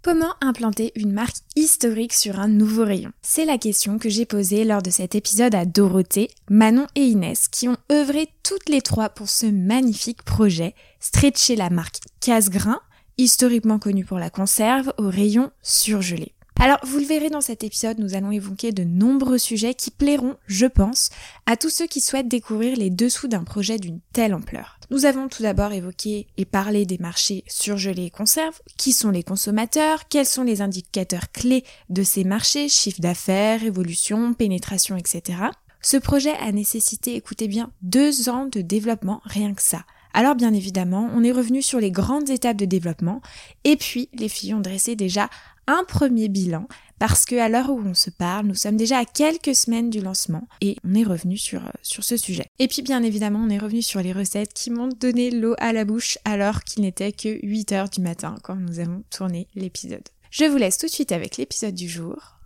[0.00, 3.10] Comment implanter une marque historique sur un nouveau rayon?
[3.20, 7.48] C'est la question que j'ai posée lors de cet épisode à Dorothée, Manon et Inès,
[7.48, 12.80] qui ont œuvré toutes les trois pour ce magnifique projet, stretcher la marque Casse-Grain,
[13.18, 16.32] historiquement connue pour la conserve, au rayon surgelé.
[16.60, 20.34] Alors, vous le verrez dans cet épisode, nous allons évoquer de nombreux sujets qui plairont,
[20.48, 21.10] je pense,
[21.46, 24.80] à tous ceux qui souhaitent découvrir les dessous d'un projet d'une telle ampleur.
[24.90, 29.22] Nous avons tout d'abord évoqué et parlé des marchés surgelés et conserves, qui sont les
[29.22, 35.38] consommateurs, quels sont les indicateurs clés de ces marchés, chiffre d'affaires, évolution, pénétration, etc.
[35.80, 39.84] Ce projet a nécessité, écoutez bien, deux ans de développement, rien que ça.
[40.12, 43.20] Alors bien évidemment, on est revenu sur les grandes étapes de développement
[43.62, 45.30] et puis les filles ont dressé déjà
[45.68, 46.66] un premier bilan
[46.98, 50.00] parce que à l'heure où on se parle, nous sommes déjà à quelques semaines du
[50.00, 52.46] lancement et on est revenu sur, euh, sur ce sujet.
[52.58, 55.72] Et puis bien évidemment, on est revenu sur les recettes qui m'ont donné l'eau à
[55.72, 60.08] la bouche alors qu'il n'était que 8 heures du matin quand nous avons tourné l'épisode.
[60.30, 62.38] Je vous laisse tout de suite avec l'épisode du jour.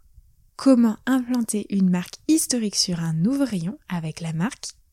[0.56, 4.74] Comment implanter une marque historique sur un nouveau rayon avec la marque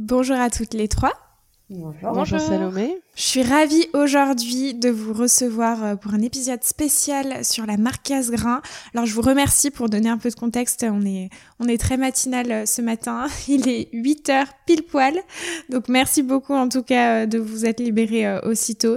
[0.00, 1.12] Bonjour à toutes les trois.
[1.68, 2.12] Bonjour.
[2.14, 2.96] Bonjour Salomé.
[3.20, 8.04] Je suis ravie aujourd'hui de vous recevoir euh, pour un épisode spécial sur la marque
[8.04, 8.62] Casse-Grain.
[8.94, 10.86] Alors je vous remercie pour donner un peu de contexte.
[10.88, 13.26] On est, on est très matinal euh, ce matin.
[13.48, 15.20] Il est 8 heures pile poil.
[15.68, 18.96] Donc merci beaucoup en tout cas euh, de vous être libéré aussitôt.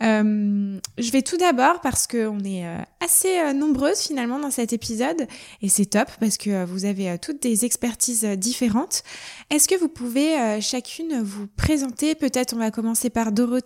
[0.00, 2.64] Je vais tout d'abord parce qu'on est
[3.00, 5.26] assez nombreuses finalement dans cet épisode
[5.62, 9.02] et c'est top parce que vous avez toutes des expertises différentes.
[9.50, 12.14] Est-ce que vous pouvez chacune vous présenter?
[12.14, 13.63] Peut-être on va commencer par Dorothée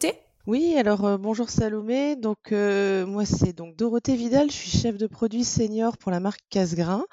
[0.48, 2.16] oui, alors euh, bonjour Salomé.
[2.16, 6.20] Donc euh, moi c'est donc Dorothée Vidal, je suis chef de produit senior pour la
[6.20, 7.04] marque Casgrain.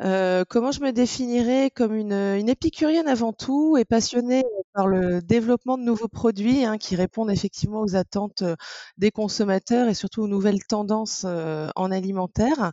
[0.00, 2.12] Euh, comment je me définirais comme une,
[2.48, 4.44] épicurienne avant tout et passionnée
[4.74, 8.44] par le développement de nouveaux produits hein, qui répondent effectivement aux attentes
[8.96, 12.70] des consommateurs et surtout aux nouvelles tendances en alimentaire.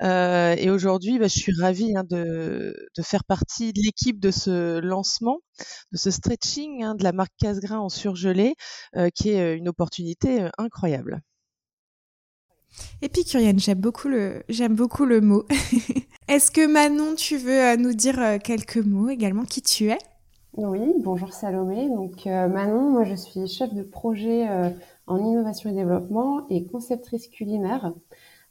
[0.00, 2.72] et aujourd'hui, bah, je suis ravie hein, de,
[3.02, 5.40] faire partie de l'équipe de ce lancement,
[5.92, 8.54] de ce stretching hein, de la marque Casgrain en surgelé,
[9.14, 11.20] qui est euh, une opportunité euh, incroyable.
[13.02, 15.44] Épicurienne, j'aime beaucoup le, j'aime beaucoup le mot.
[16.28, 19.98] Est-ce que Manon, tu veux euh, nous dire quelques mots également qui tu es?
[20.54, 21.88] Oui, bonjour Salomé.
[21.88, 24.48] Donc Manon, moi je suis chef de projet
[25.06, 27.92] en innovation et développement et conceptrice culinaire.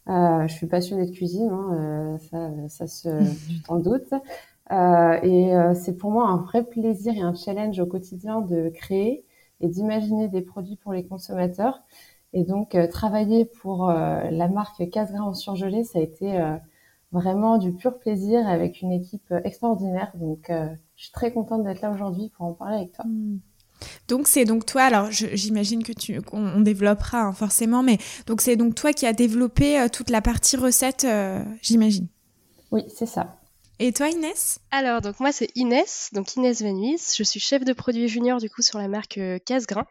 [0.08, 3.09] je suis passionnée de cuisine, hein, ça, ça se,
[3.50, 4.14] tu t'en doutes.
[4.72, 9.25] Et c'est pour moi un vrai plaisir et un challenge au quotidien de créer
[9.62, 11.81] et d'imaginer des produits pour les consommateurs.
[12.34, 16.56] Et donc, euh, travailler pour euh, la marque Casgrain en surgelé, ça a été euh,
[17.12, 20.12] vraiment du pur plaisir avec une équipe extraordinaire.
[20.16, 23.06] Donc, je suis très contente d'être là aujourd'hui pour en parler avec toi.
[23.06, 23.40] Hmm.
[24.09, 27.97] Donc c'est donc toi, alors j'imagine que tu, qu'on développera hein, forcément, mais
[28.28, 31.07] donc c'est donc toi qui as développé toute la partie recette,
[31.62, 32.07] j'imagine.
[32.72, 33.38] Oui, c'est ça.
[33.81, 34.59] Et toi, Inès?
[34.72, 37.00] Alors, donc moi, c'est Inès, donc Inès Vanuis.
[37.17, 39.85] Je suis chef de produit junior du coup sur la marque euh, Casgrain.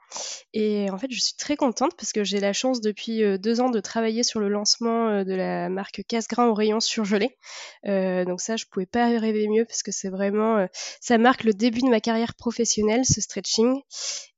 [0.53, 3.63] Et en fait, je suis très contente parce que j'ai la chance depuis euh, deux
[3.63, 7.39] ans de travailler sur le lancement euh, de la marque Casgrain au rayon surgelé.
[7.85, 10.67] donc ça, je pouvais pas rêver mieux parce que c'est vraiment,
[11.01, 13.81] ça marque le début de ma carrière professionnelle, ce stretching.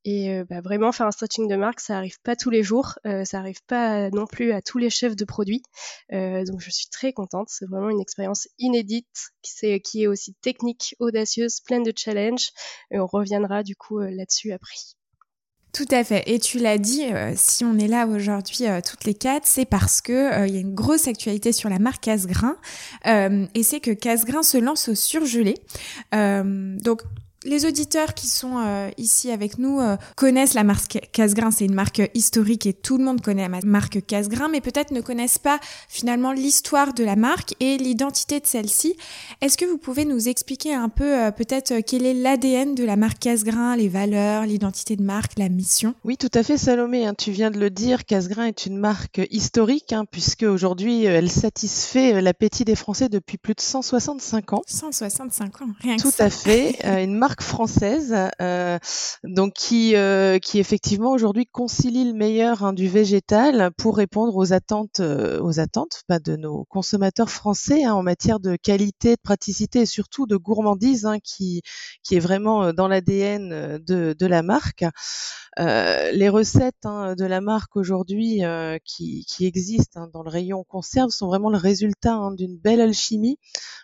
[0.04, 2.98] Et euh, bah, vraiment, faire un stretching de marque, ça arrive pas tous les jours,
[3.06, 5.62] euh, ça arrive pas non plus à tous les chefs de produits.
[6.12, 10.94] Euh, donc je suis très contente, c'est vraiment une expérience inédite, qui est aussi technique,
[10.98, 12.50] audacieuse, pleine de challenges.
[12.90, 14.76] Et on reviendra du coup là-dessus après.
[15.72, 16.24] Tout à fait.
[16.26, 17.04] Et tu l'as dit,
[17.36, 20.74] si on est là aujourd'hui toutes les quatre, c'est parce que il y a une
[20.74, 22.56] grosse actualité sur la marque Casgrain,
[23.04, 25.54] et c'est que Casgrain se lance au surgelé.
[26.12, 27.02] donc
[27.44, 31.74] les auditeurs qui sont euh, ici avec nous euh, connaissent la marque Casgrain, c'est une
[31.74, 35.58] marque historique et tout le monde connaît la marque Casgrain, mais peut-être ne connaissent pas
[35.88, 38.94] finalement l'histoire de la marque et l'identité de celle-ci.
[39.40, 42.96] Est-ce que vous pouvez nous expliquer un peu euh, peut-être quel est l'ADN de la
[42.96, 45.94] marque Casgrain, les valeurs, l'identité de marque, la mission?
[46.04, 49.20] Oui, tout à fait Salomé, hein, tu viens de le dire, Casgrain est une marque
[49.30, 54.62] historique hein, puisque aujourd'hui elle satisfait l'appétit des Français depuis plus de 165 ans.
[54.66, 56.24] 165 ans, rien que Tout ça.
[56.24, 58.78] à fait, une marque française, euh,
[59.24, 64.52] donc qui, euh, qui effectivement aujourd'hui concilie le meilleur hein, du végétal pour répondre aux
[64.52, 69.20] attentes, euh, aux attentes pas de nos consommateurs français hein, en matière de qualité, de
[69.22, 71.62] praticité et surtout de gourmandise, hein, qui,
[72.02, 74.84] qui est vraiment dans l'ADN de, de la marque.
[75.58, 78.42] Les recettes de la marque aujourd'hui
[78.84, 83.38] qui, qui, existent dans le rayon conserve sont vraiment le résultat d'une belle alchimie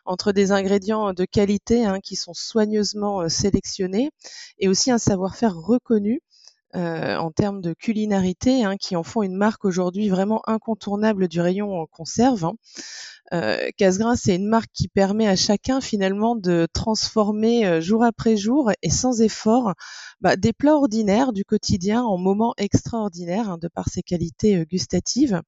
[0.05, 4.11] entre des ingrédients de qualité qui sont soigneusement sélectionnés
[4.59, 6.21] et aussi un savoir-faire reconnu
[6.77, 11.41] euh, en termes de culinarité, hein, qui en font une marque aujourd'hui vraiment incontournable du
[11.41, 12.45] rayon en conserve.
[12.45, 12.55] Hein.
[13.33, 13.71] Euh,
[14.17, 18.91] c'est une marque qui permet à chacun finalement de transformer euh, jour après jour et
[18.91, 19.75] sans effort
[20.21, 25.41] bah, des plats ordinaires du quotidien en moments extraordinaires hein, de par ses qualités gustatives.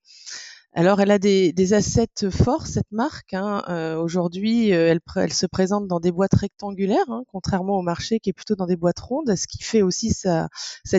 [0.74, 3.32] Alors, elle a des, des assets forts, cette marque.
[3.32, 3.64] Hein.
[3.68, 8.30] Euh, aujourd'hui, euh, elle, se présente dans des boîtes rectangulaires, hein, contrairement au marché qui
[8.30, 10.48] est plutôt dans des boîtes rondes, ce qui fait aussi sa,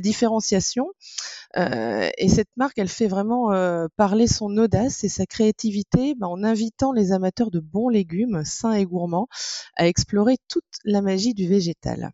[0.01, 0.87] différenciation.
[1.57, 3.49] Euh, et cette marque, elle fait vraiment
[3.95, 8.73] parler son audace et sa créativité bah, en invitant les amateurs de bons légumes sains
[8.73, 9.27] et gourmands
[9.77, 12.11] à explorer toute la magie du végétal.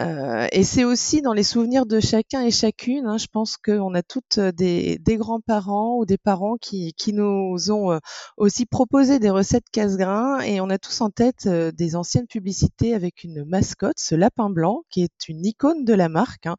[0.00, 3.06] Euh, et c'est aussi dans les souvenirs de chacun et chacune.
[3.06, 7.12] Hein, je pense qu'on a toutes euh, des, des grands-parents ou des parents qui, qui
[7.12, 7.98] nous ont euh,
[8.36, 13.24] aussi proposé des recettes casse-grains et on a tous en tête des anciennes publicités avec
[13.24, 16.46] une mascotte, ce lapin blanc, qui est une icône de la marque.
[16.46, 16.56] Hein.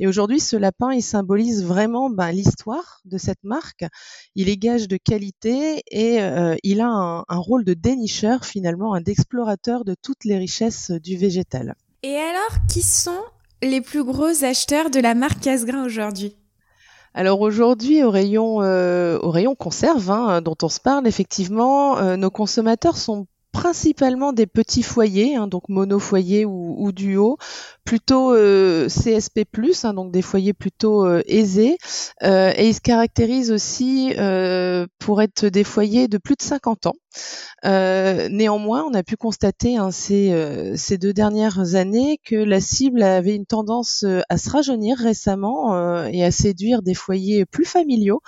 [0.00, 3.84] Et aujourd'hui, ce lapin, il symbolise vraiment ben, l'histoire de cette marque.
[4.34, 6.18] Il est gage de qualité et
[6.62, 11.74] il a un, rôle de dénicheur finalement, d'explorateur de toutes les richesses du végétal.
[12.02, 13.20] Et alors, qui sont
[13.62, 16.34] les plus gros acheteurs de la marque Casgrain aujourd'hui?
[17.12, 22.16] Alors aujourd'hui, au rayon, euh, au rayon conserve, hein, dont on se parle, effectivement, euh,
[22.16, 27.36] nos consommateurs sont principalement des petits foyers, hein, donc monofoyers ou, ou duo,
[27.84, 29.44] plutôt euh, CSP+,
[29.84, 31.76] hein, donc des foyers plutôt euh, aisés,
[32.22, 36.86] euh, et ils se caractérisent aussi euh, pour être des foyers de plus de 50
[36.86, 36.94] ans.
[37.64, 42.60] Euh, néanmoins, on a pu constater hein, ces, euh, ces, deux dernières années que la
[42.60, 48.22] cible avait une tendance à se rajeunir récemment et à séduire des foyers plus familiaux,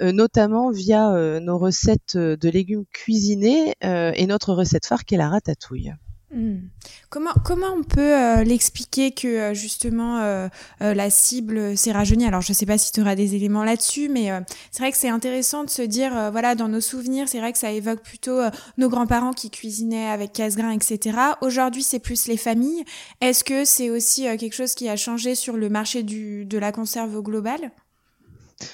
[0.00, 5.92] notamment via nos recettes de légumes cuisinés et notre recette phare qui est la ratatouille.
[6.36, 6.68] Mmh.
[7.08, 10.48] Comment, comment on peut euh, l'expliquer que euh, justement euh,
[10.82, 12.26] euh la cible s'est rajeunie?
[12.26, 14.40] Alors je ne sais pas si tu auras des éléments là-dessus, mais euh,
[14.70, 17.52] c'est vrai que c'est intéressant de se dire, euh, voilà, dans nos souvenirs, c'est vrai
[17.52, 18.38] que ça évoque plutôt
[18.76, 21.16] nos grands-parents qui cuisinaient avec casse-grain, etc.
[21.40, 22.84] Aujourd'hui, c'est plus les familles.
[23.22, 26.70] Est-ce que c'est aussi quelque chose qui a changé sur le marché du, de la
[26.70, 27.72] conserve au global?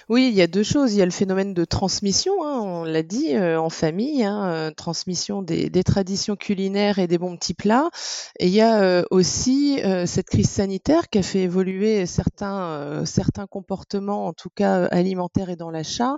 [0.09, 0.95] Oui, il y a deux choses.
[0.95, 4.45] Il y a le phénomène de transmission, hein, on l'a dit, euh, en famille, hein,
[4.47, 7.91] euh, transmission des, des, traditions culinaires et des bons petits plats.
[8.39, 12.61] Et il y a euh, aussi euh, cette crise sanitaire qui a fait évoluer certains,
[12.63, 16.17] euh, certains comportements, en tout cas alimentaires et dans l'achat,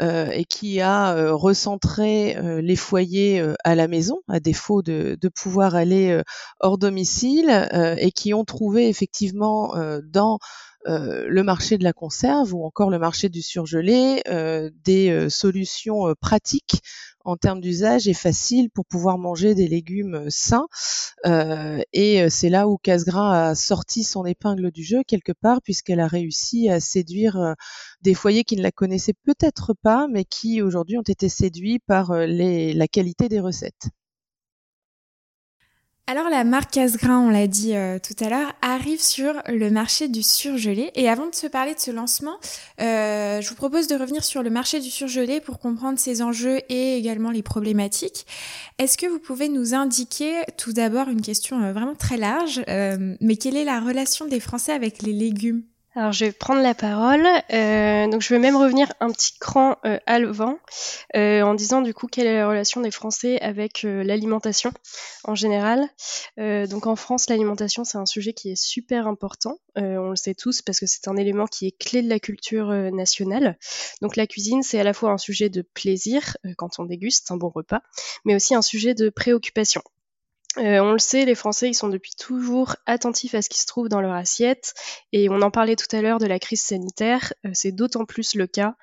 [0.00, 6.22] et qui a recentré les foyers à la maison, à défaut de, de pouvoir aller
[6.60, 7.68] hors domicile,
[7.98, 9.74] et qui ont trouvé effectivement
[10.04, 10.38] dans
[10.86, 16.08] le marché de la conserve ou encore le marché du surgelé, euh, des euh, solutions
[16.08, 16.82] euh, pratiques
[17.24, 20.66] en termes d'usage et faciles pour pouvoir manger des légumes sains.
[21.26, 26.00] Euh, et c'est là où Casgrain a sorti son épingle du jeu quelque part puisqu'elle
[26.00, 27.54] a réussi à séduire
[28.00, 32.14] des foyers qui ne la connaissaient peut-être pas mais qui aujourd'hui ont été séduits par
[32.14, 33.90] les, la qualité des recettes.
[36.10, 40.08] Alors la marque Casgrain, on l'a dit euh, tout à l'heure, arrive sur le marché
[40.08, 40.90] du surgelé.
[40.96, 42.34] Et avant de se parler de ce lancement,
[42.80, 46.62] euh, je vous propose de revenir sur le marché du surgelé pour comprendre ses enjeux
[46.68, 48.26] et également les problématiques.
[48.78, 52.60] Est-ce que vous pouvez nous indiquer tout d'abord une question euh, vraiment très large,
[53.20, 55.62] mais quelle est la relation des Français avec les légumes?
[55.96, 57.26] Alors je vais prendre la parole.
[57.52, 60.56] Euh, donc je vais même revenir un petit cran euh, à l'avant
[61.16, 64.72] euh, en disant du coup quelle est la relation des Français avec euh, l'alimentation
[65.24, 65.88] en général.
[66.38, 69.58] Euh, donc en France l'alimentation c'est un sujet qui est super important.
[69.78, 72.20] Euh, on le sait tous parce que c'est un élément qui est clé de la
[72.20, 73.58] culture nationale.
[74.00, 77.36] Donc la cuisine c'est à la fois un sujet de plaisir quand on déguste un
[77.36, 77.82] bon repas,
[78.24, 79.82] mais aussi un sujet de préoccupation.
[80.58, 83.66] Euh, on le sait, les Français, ils sont depuis toujours attentifs à ce qui se
[83.66, 84.74] trouve dans leur assiette.
[85.12, 87.32] Et on en parlait tout à l'heure de la crise sanitaire.
[87.46, 88.74] Euh, c'est d'autant plus le cas.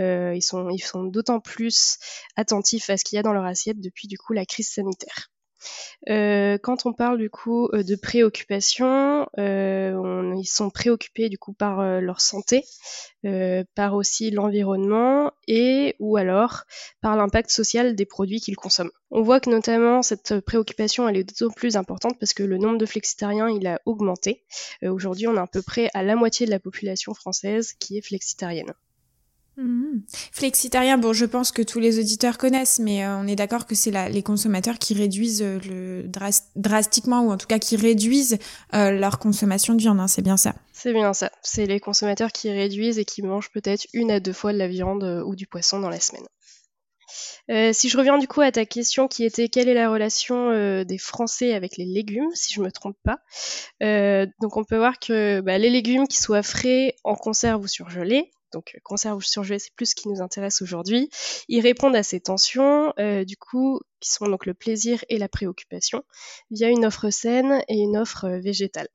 [0.00, 1.98] Euh, ils sont, ils sont d'autant plus
[2.36, 5.30] attentifs à ce qu'il y a dans leur assiette depuis du coup la crise sanitaire.
[6.08, 11.52] Euh, quand on parle du coup euh, de préoccupation, euh, ils sont préoccupés du coup
[11.52, 12.64] par leur santé,
[13.74, 16.62] par aussi l'environnement et ou alors
[17.00, 18.92] par l'impact social des produits qu'ils consomment.
[19.10, 22.78] On voit que notamment cette préoccupation elle est d'autant plus importante parce que le nombre
[22.78, 24.44] de flexitariens il a augmenté.
[24.82, 28.02] Aujourd'hui on est à peu près à la moitié de la population française qui est
[28.02, 28.74] flexitarienne.
[29.58, 30.02] Mmh.
[30.32, 33.74] Flexitarien, bon, je pense que tous les auditeurs connaissent, mais euh, on est d'accord que
[33.74, 36.10] c'est les consommateurs qui réduisent euh, le
[36.56, 38.38] drastiquement, ou en tout cas qui réduisent
[38.74, 39.98] euh, leur consommation de viande.
[39.98, 40.54] Hein, c'est bien ça.
[40.74, 41.32] C'est bien ça.
[41.42, 44.68] C'est les consommateurs qui réduisent et qui mangent peut-être une à deux fois de la
[44.68, 46.26] viande ou du poisson dans la semaine.
[47.72, 50.50] si je reviens du coup à ta question qui était quelle est la relation
[50.84, 53.20] des Français avec les légumes, si je me trompe pas.
[54.38, 58.30] donc on peut voir que bah, les légumes qui soient frais, en conserve ou surgelés,
[58.52, 61.10] donc euh, conserve ou surgelé, c'est plus ce qui nous intéresse aujourd'hui.
[61.48, 65.28] Ils répondent à ces tensions, euh, du coup, qui sont donc le plaisir et la
[65.28, 66.04] préoccupation,
[66.50, 68.88] via une offre saine et une offre euh, végétale.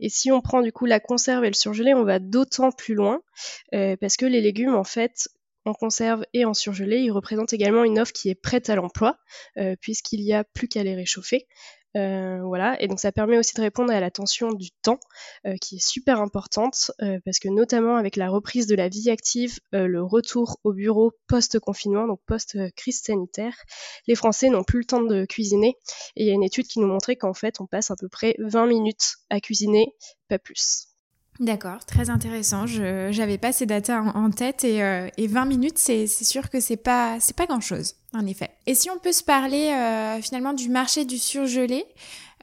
[0.00, 2.94] Et si on prend du coup la conserve et le surgelé, on va d'autant plus
[2.94, 3.20] loin,
[3.72, 5.28] parce que les légumes, en fait,
[5.66, 9.18] en conserve et en surgelé, ils représentent également une offre qui est prête à l'emploi,
[9.82, 11.46] puisqu'il n'y a plus qu'à les réchauffer.
[11.96, 15.00] Euh, voilà, et donc ça permet aussi de répondre à la tension du temps,
[15.46, 19.10] euh, qui est super importante, euh, parce que notamment avec la reprise de la vie
[19.10, 23.56] active, le retour au bureau post-confinement, donc post-crise sanitaire,
[24.06, 25.76] les Français n'ont plus le temps de cuisiner.
[26.16, 28.08] Et il y a une étude qui nous montrait qu'en fait, on passe à peu
[28.08, 29.94] près 20 minutes à cuisiner,
[30.28, 30.95] pas plus.
[31.40, 32.66] D'accord, très intéressant.
[32.66, 37.18] Je n'avais pas ces datas en, tête et, 20 minutes, c'est sûr que c'est pas
[37.20, 38.50] c'est pas grand chose en effet.
[38.66, 41.84] Et si on peut se parler euh, finalement du marché du surgelé,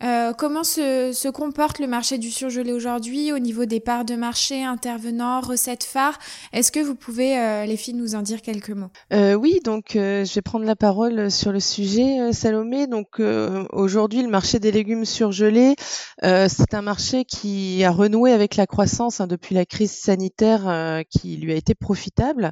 [0.01, 4.63] euh, comment se, comporte le marché du surgelé aujourd'hui au niveau des parts de marché,
[4.63, 6.17] intervenants, recettes phares?
[6.51, 8.89] Est-ce que vous pouvez, euh, les filles, nous en dire quelques mots?
[9.11, 12.87] Oui, donc je vais prendre la parole sur le sujet, Salomé.
[12.87, 15.75] Donc aujourd'hui, le marché des légumes surgelés,
[16.21, 21.37] c'est un marché qui a renoué avec la croissance hein, depuis la crise sanitaire qui
[21.37, 22.51] lui a été profitable.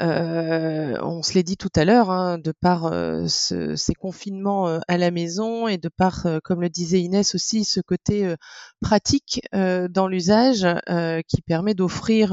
[0.00, 2.92] on se l'est dit tout à l'heure, hein, de par
[3.26, 8.26] ces confinements à la maison et de par, comme le disait Inès aussi, ce côté
[8.26, 8.36] euh,
[8.80, 12.32] pratique euh, dans l'usage euh, qui permet d'offrir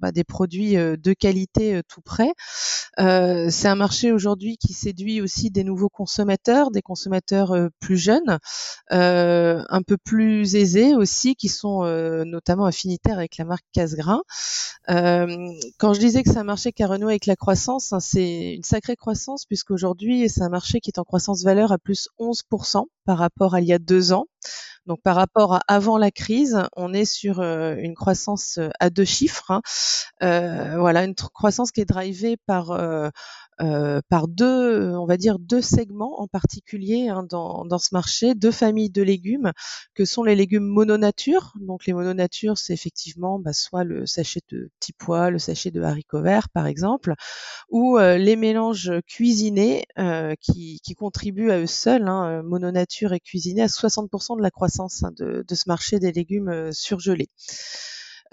[0.00, 2.32] bah, des produits de qualité tout près.
[2.96, 8.38] c'est un marché aujourd'hui qui séduit aussi des nouveaux consommateurs, des consommateurs plus jeunes,
[8.90, 11.82] un peu plus aisés aussi, qui sont
[12.24, 14.22] notamment affinitaires avec la marque Casgrain.
[14.86, 18.54] quand je disais que c'est un marché qui a renoué avec la croissance, hein, c'est
[18.54, 22.84] une sacrée croissance puisqu'aujourd'hui c'est un marché qui est en croissance valeur à plus 11%
[23.04, 24.26] par rapport à il y a deux ans.
[24.86, 28.90] Donc par rapport à avant la crise, on est sur euh, une croissance euh, à
[28.90, 29.50] deux chiffres.
[29.50, 29.62] Hein.
[30.22, 32.72] Euh, voilà, une croissance qui est drivée par
[34.08, 38.50] par deux, on va dire deux segments en particulier hein, dans, dans, ce marché, deux
[38.50, 39.52] familles de légumes
[39.94, 41.52] que sont les légumes mononature.
[41.60, 45.82] Donc les mononatures, c'est effectivement bah, soit le sachet de petits pois, le sachet de
[45.82, 47.14] haricots verts par exemple,
[47.70, 53.20] ou euh, les mélanges cuisinés euh, qui, qui, contribuent à eux seuls, hein, mononature et
[53.20, 57.28] cuisinés, à 60% de la croissance hein, de, de, ce marché des légumes surgelés.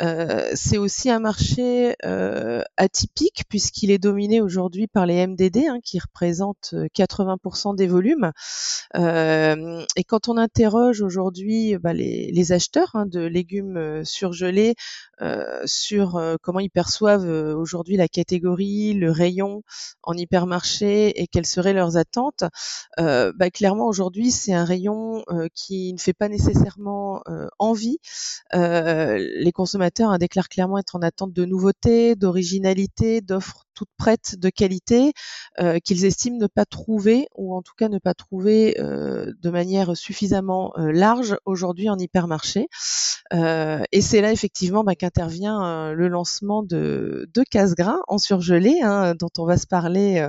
[0.02, 5.80] Euh, c'est aussi un marché euh, atypique puisqu'il est dominé aujourd'hui par les MDD hein,
[5.84, 8.32] qui représentent 80% euh, des volumes.
[8.96, 14.76] et quand on interroge aujourd'hui bah, les, acheteurs hein, de légumes surgelés
[15.66, 19.64] sur comment ils perçoivent aujourd'hui la catégorie, le rayon
[20.04, 22.44] en hypermarché et quelles seraient leurs attentes,
[22.98, 27.22] bah, clairement aujourd'hui c'est un rayon qui ne fait pas nécessairement
[27.60, 28.00] envie.
[28.54, 34.50] les consommateurs déclare déclarent clairement être en attente de nouveautés, d'originalité, d'offres toutes prêtes de
[34.50, 35.14] qualité
[35.60, 39.50] euh, qu'ils estiment ne pas trouver ou en tout cas ne pas trouver euh, de
[39.50, 42.68] manière suffisamment euh, large aujourd'hui en hypermarché.
[43.32, 49.30] et c'est là effectivement bah, qu'intervient le lancement de, de casse-grains en surgelé hein, dont
[49.38, 50.28] on va se parler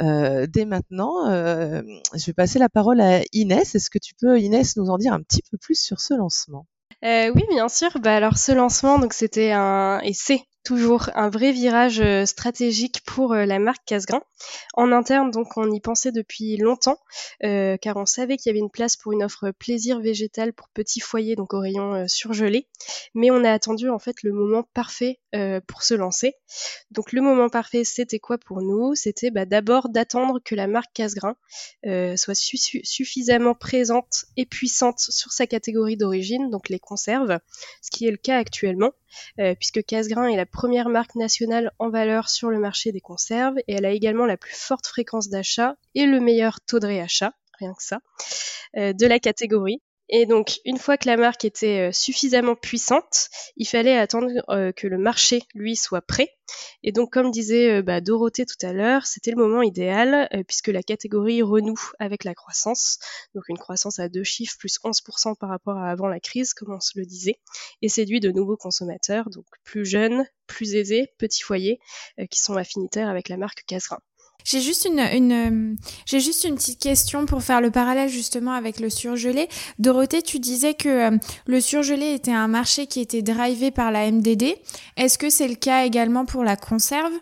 [0.00, 1.26] dès maintenant.
[1.28, 3.74] je vais passer la parole à Inès.
[3.74, 6.66] Est-ce que tu peux Inès nous en dire un petit peu plus sur ce lancement?
[7.04, 7.90] Euh, oui, bien sûr.
[8.00, 13.34] Bah, alors ce lancement, donc c'était un c'est toujours un vrai virage euh, stratégique pour
[13.34, 14.22] euh, la marque Casgrain.
[14.74, 16.98] En interne, donc, on y pensait depuis longtemps,
[17.44, 20.68] euh, car on savait qu'il y avait une place pour une offre plaisir végétal pour
[20.70, 22.66] petits foyers, donc au rayon surgelé.
[23.14, 25.20] Mais on a attendu en fait le moment parfait
[25.66, 26.34] pour se lancer.
[26.90, 28.94] Donc le moment parfait, c'était quoi pour nous?
[28.94, 31.36] C'était bah, d'abord d'attendre que la marque Casgrain
[32.16, 37.38] soit suffisamment présente et puissante sur sa catégorie d'origine, donc les conserves,
[37.82, 38.92] ce qui est le cas actuellement.
[39.38, 43.56] Euh, puisque Casgrain est la première marque nationale en valeur sur le marché des conserves
[43.66, 47.32] et elle a également la plus forte fréquence d'achat et le meilleur taux de réachat,
[47.58, 48.00] rien que ça,
[48.76, 49.80] euh, de la catégorie.
[50.08, 54.70] Et donc, une fois que la marque était euh, suffisamment puissante, il fallait attendre euh,
[54.70, 56.32] que le marché, lui, soit prêt.
[56.84, 60.68] Et donc, comme disait euh, bah, Dorothée tout à l'heure, c'était le moment idéal puisque
[60.68, 62.98] la catégorie renoue avec la croissance.
[63.34, 66.72] Donc, une croissance à deux chiffres, plus 11% par rapport à avant la crise, comme
[66.72, 67.40] on se le disait,
[67.82, 71.80] et séduit de nouveaux consommateurs, donc plus jeunes, plus aisés, petits foyers,
[72.30, 74.00] qui sont affinitaires avec la marque Casgrain.
[74.46, 75.00] J'ai juste une,
[75.32, 75.74] euh,
[76.06, 79.48] j'ai juste une petite question pour faire le parallèle justement avec le surgelé.
[79.80, 84.08] Dorothée, tu disais que euh, le surgelé était un marché qui était drivé par la
[84.08, 84.54] MDD.
[84.96, 87.12] Est-ce que c'est le cas également pour la conserve?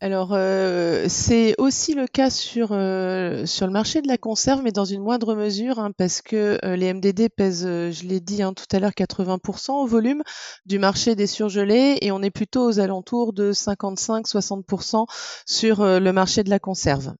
[0.00, 4.70] Alors, euh, c'est aussi le cas sur, euh, sur le marché de la conserve, mais
[4.70, 8.52] dans une moindre mesure, hein, parce que euh, les MDD pèsent, je l'ai dit hein,
[8.52, 10.22] tout à l'heure, 80% au volume
[10.66, 15.06] du marché des surgelés, et on est plutôt aux alentours de 55-60%
[15.46, 17.14] sur le marché de la conserve.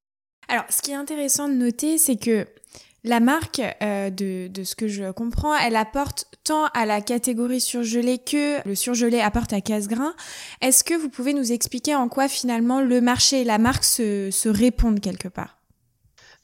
[0.49, 2.47] Alors, ce qui est intéressant de noter, c'est que
[3.07, 8.19] la marque, euh, de, ce que je comprends, elle apporte tant à la catégorie surgelée
[8.19, 10.15] que le surgelé apporte à casse-grain.
[10.61, 14.49] Est-ce que vous pouvez nous expliquer en quoi finalement le marché et la marque se
[14.49, 15.56] répondent quelque part?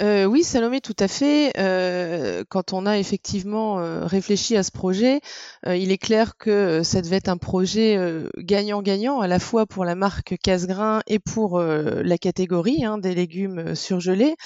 [0.00, 1.52] Euh, oui, Salomé, tout à fait.
[1.58, 5.20] Euh, quand on a effectivement euh, réfléchi à ce projet,
[5.66, 7.98] euh, il est clair que ça devait être un projet
[8.38, 13.74] gagnant-gagnant, à la fois pour la marque Casgrain et pour la catégorie hein, des légumes
[13.74, 14.36] surgelés.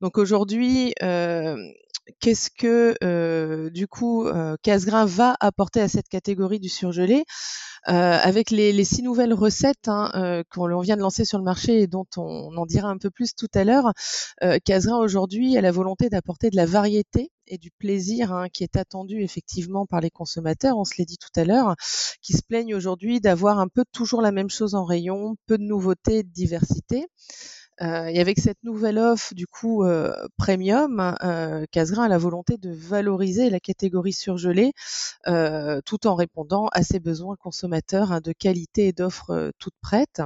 [0.00, 0.94] Donc aujourd'hui,
[2.20, 4.26] qu'est-ce que du coup
[4.62, 7.24] Casgrain va apporter à cette catégorie du surgelé
[7.88, 11.44] euh, avec les, les, six nouvelles recettes hein, euh, qu'on vient de lancer sur le
[11.44, 13.92] marché et dont on, en dira un peu plus tout à l'heure,
[14.42, 18.64] euh, Casera aujourd'hui a la volonté d'apporter de la variété et du plaisir hein, qui
[18.64, 21.74] est attendu effectivement par les consommateurs, on se l'est dit tout à l'heure,
[22.22, 25.64] qui se plaignent aujourd'hui d'avoir un peu toujours la même chose en rayon, peu de
[25.64, 27.06] nouveautés, de diversité.
[27.82, 32.56] Euh, et avec cette nouvelle offre du coup euh, premium, euh, Casgrain a la volonté
[32.56, 34.72] de valoriser la catégorie surgelée
[35.84, 40.22] tout en répondant à ses besoins consommateurs hein, de qualité et d'offres toutes prêtes.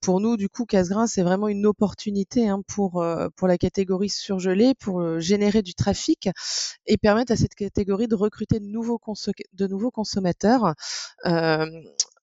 [0.00, 3.04] pour nous, du coup, Casgrain, c'est vraiment une opportunité hein, pour
[3.36, 6.28] pour la catégorie surgelée, pour générer du trafic
[6.86, 10.74] et permettre à cette catégorie de recruter de nouveaux consommateurs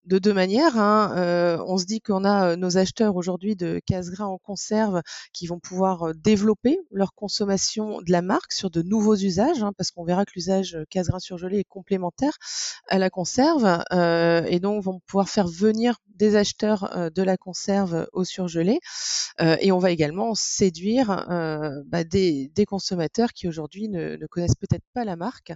[0.10, 0.78] de deux manières.
[0.78, 1.14] Hein.
[1.16, 5.02] Euh, on se dit qu'on a euh, nos acheteurs aujourd'hui de casse-gras en conserve
[5.34, 9.72] qui vont pouvoir euh, développer leur consommation de la marque sur de nouveaux usages, hein,
[9.78, 12.34] parce qu'on verra que l'usage casse-gras surgelé est complémentaire
[12.88, 13.84] à la conserve,
[14.48, 18.80] et donc vont pouvoir faire venir des acheteurs de la conserve au surgelé.
[19.40, 21.26] et on va également séduire
[21.86, 25.54] bah, des, consommateurs qui aujourd'hui ne, ne, connaissent peut-être pas la marque,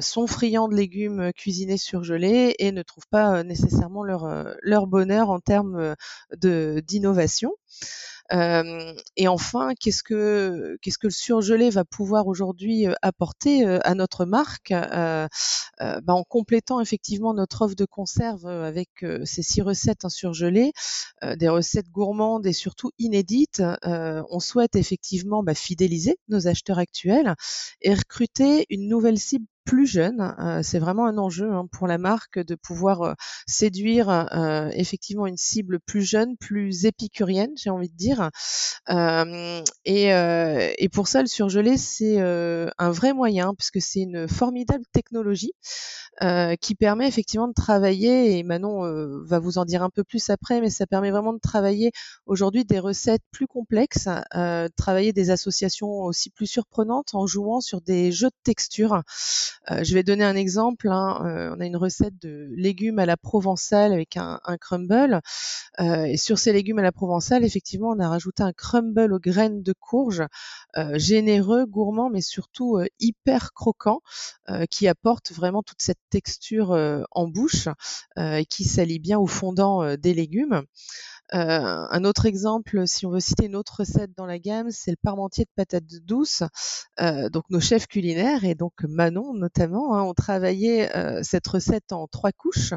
[0.00, 5.30] sont friands de légumes cuisinés surgelés et ne trouvent pas nécessairement leur, euh, leur bonheur
[5.30, 5.94] en termes
[6.44, 7.52] euh, d'innovation.
[8.32, 14.70] Euh, et enfin, qu'est-ce que que le surgelé va pouvoir aujourd'hui apporter à notre marque
[14.70, 15.28] bah,
[16.14, 18.90] en complétant effectivement notre offre de conserve avec
[19.24, 20.72] ces six recettes en surgelé,
[21.38, 23.62] des recettes gourmandes et surtout inédites.
[23.82, 27.34] on souhaite effectivement bah, fidéliser nos acheteurs actuels
[27.80, 30.34] et recruter une nouvelle cible plus jeune.
[30.62, 33.14] c'est vraiment un enjeu hein, pour la marque de pouvoir
[33.46, 34.28] séduire
[34.74, 38.30] effectivement une cible plus jeune, plus épicurienne, j'ai envie de dire,
[38.88, 44.28] euh, et, euh, pour ça, le surgelé, c'est euh, un vrai moyen, puisque c'est une
[44.28, 45.52] formidable technologie
[46.60, 48.82] qui permet effectivement de travailler, et Manon
[49.24, 51.92] va vous en dire un peu plus après, mais ça permet vraiment de travailler
[52.26, 54.06] aujourd'hui des recettes plus complexes,
[54.76, 58.42] travailler des associations aussi plus surprenantes en jouant sur des jeux de
[59.66, 59.84] texture.
[59.84, 60.88] je vais donner un exemple.
[60.88, 65.20] Hein, on a une recette de légumes à la provençale avec un, un crumble.
[65.78, 69.62] et sur ces légumes à la provençale, effectivement, on a rajouter un crumble aux graines
[69.62, 70.22] de courge,
[70.76, 74.00] euh, généreux, gourmand, mais surtout euh, hyper croquant,
[74.48, 76.70] euh, qui apporte vraiment toute cette texture
[77.12, 77.68] en bouche
[78.16, 80.62] et qui s'allie bien au fondant des légumes.
[81.32, 84.90] Euh, un autre exemple, si on veut citer une autre recette dans la gamme, c'est
[84.90, 86.42] le parmentier de patates douces.
[87.00, 91.92] Euh, donc nos chefs culinaires et donc Manon notamment hein, ont travaillé euh, cette recette
[91.92, 92.74] en trois couches.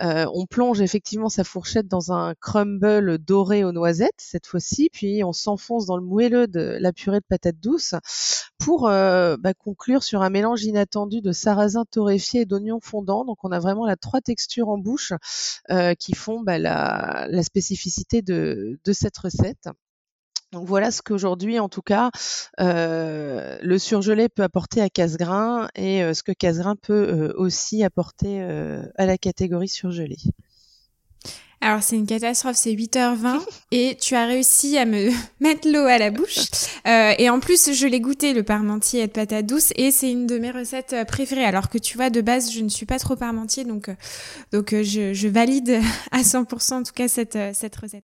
[0.00, 5.32] on plonge effectivement sa fourchette dans un crumble doré aux noisettes cette fois-ci, puis on
[5.32, 7.94] s'enfonce dans le moelleux de la purée de patates douces
[8.58, 13.24] pour bah, conclure sur un mélange inattendu de sarrasin torréfié et d'oignons fondants.
[13.24, 15.12] Donc on a vraiment la trois textures en bouche
[15.98, 17.81] qui font bah, la, la spécificité
[18.22, 19.68] de, cette recette.
[20.52, 22.10] Voilà ce qu'aujourd'hui, en tout cas,
[22.60, 27.82] euh, le surgelé peut apporter à Casgrain et euh, ce que Casgrain peut euh, aussi
[27.82, 30.18] apporter à la catégorie surgelée.
[31.64, 35.96] Alors c'est une catastrophe, c'est 8h20 et tu as réussi à me mettre l'eau à
[35.98, 36.38] la bouche.
[36.84, 40.26] Euh, et en plus, je l'ai goûté le parmentier de patates douces et c'est une
[40.26, 41.44] de mes recettes euh, préférées.
[41.44, 43.94] Alors que tu vois, de base, je ne suis pas trop parmentier, donc, euh,
[44.52, 48.11] donc je, je valide à 100% en tout cas cette, cette recette.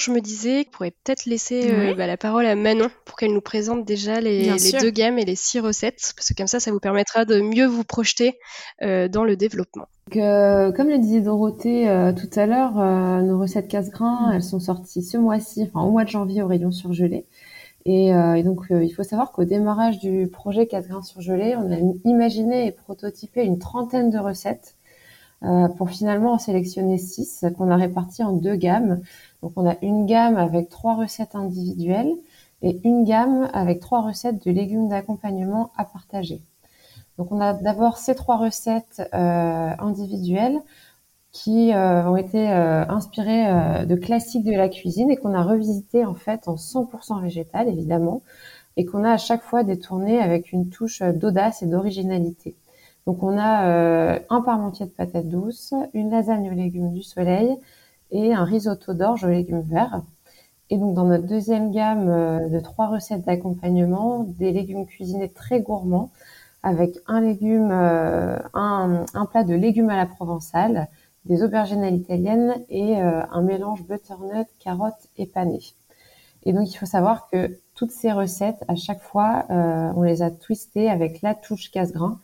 [0.00, 3.34] Je me disais qu'on pourrait peut-être laisser euh, bah, la parole à Manon pour qu'elle
[3.34, 6.70] nous présente déjà les, deux gammes et les six recettes, parce que comme ça, ça
[6.70, 8.38] vous permettra de mieux vous projeter
[8.80, 9.88] euh, dans le développement.
[10.16, 11.84] Euh, comme le disait Dorothée
[12.16, 12.76] tout à l'heure,
[13.22, 16.70] nos recettes casse-grains, elles sont sorties ce mois-ci, enfin au mois de janvier au rayon
[16.70, 17.26] surgelé.
[17.84, 22.66] Et, et donc, il faut savoir qu'au démarrage du projet casse-grains surgelé, on a imaginé
[22.66, 24.76] et prototypé une trentaine de recettes
[25.78, 29.00] pour finalement en sélectionner six qu'on a réparties en deux gammes.
[29.42, 32.12] Donc on a une gamme avec trois recettes individuelles
[32.62, 36.42] et une gamme avec trois recettes de légumes d'accompagnement à partager.
[37.18, 40.58] Donc on a d'abord ces trois recettes euh, individuelles
[41.32, 46.04] qui euh, ont été euh, inspirées de classiques de la cuisine et qu'on a revisité
[46.04, 48.22] en fait en 100% végétal évidemment
[48.76, 52.54] et qu'on a à chaque fois détourné avec une touche d'audace et d'originalité.
[53.06, 57.56] Donc on a un parmentier de patates douces, une lasagne aux légumes du soleil,
[58.10, 60.02] et un risotto d'orge aux légumes verts.
[60.70, 65.60] Et donc dans notre deuxième gamme euh, de trois recettes d'accompagnement, des légumes cuisinés très
[65.60, 66.10] gourmands
[66.62, 70.88] avec un légume, euh, un, plat de légumes à la provençale,
[71.24, 75.58] des aubergines à l'italienne et euh, un mélange butternut, carottes et pané.
[76.44, 80.30] Et donc il faut savoir que toutes ces recettes, à chaque fois, on les a
[80.30, 82.18] twistées avec la touche casse-grain.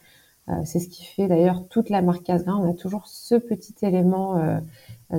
[0.65, 2.61] C'est ce qui fait d'ailleurs toute la marque casse-grain.
[2.63, 4.61] On a toujours ce petit élément euh,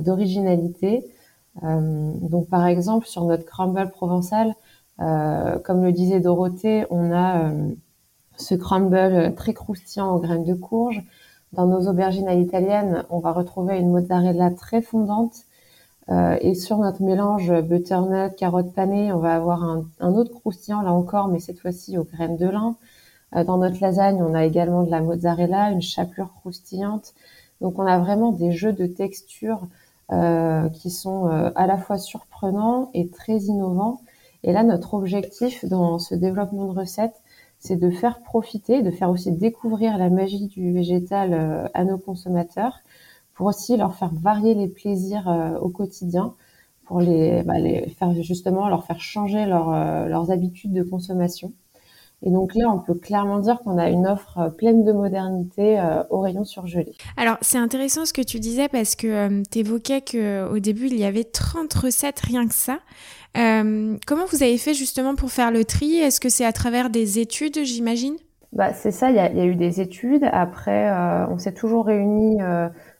[0.00, 1.04] d'originalité.
[1.64, 4.54] Euh, donc par exemple sur notre crumble provençal,
[5.00, 7.52] euh, comme le disait Dorothée, on a
[8.36, 11.02] ce crumble très croustillant aux graines de courge.
[11.52, 15.44] Dans nos aubergines à l'italienne, on va retrouver une mozzarella très fondante.
[16.10, 20.80] Euh, et sur notre mélange butternut, carotte panée, on va avoir un, un, autre croustillant
[20.80, 22.76] là encore, mais cette fois-ci aux graines de lin.
[23.36, 27.14] Euh, dans notre lasagne, on a également de la mozzarella, une chapelure croustillante.
[27.60, 29.66] Donc on a vraiment des jeux de textures
[30.10, 34.00] euh, qui sont euh, à la fois surprenants et très innovants.
[34.42, 37.20] Et là, notre objectif dans ce développement de recettes,
[37.58, 41.98] c'est de faire profiter, de faire aussi découvrir la magie du végétal euh, à nos
[41.98, 42.78] consommateurs,
[43.34, 45.28] pour aussi leur faire varier les plaisirs
[45.60, 46.34] au quotidien,
[46.86, 49.70] pour les, bah, les, faire justement leur faire changer leur,
[50.08, 51.52] leurs habitudes de consommation.
[52.22, 55.78] Et donc là, on peut clairement dire qu'on a une offre euh, pleine de modernité
[55.78, 56.92] euh, au rayon surgelé.
[57.16, 60.98] Alors, c'est intéressant ce que tu disais parce que euh, tu évoquais qu'au début, il
[60.98, 62.80] y avait 30 recettes, rien que ça.
[63.34, 65.96] comment vous avez fait justement pour faire le tri?
[65.96, 68.16] Est-ce que c'est à travers des études, j'imagine?
[68.52, 70.24] Bah, C'est ça, il y, a, y, a, eu des études.
[70.32, 70.90] Après,
[71.30, 72.38] on s'est toujours réunis,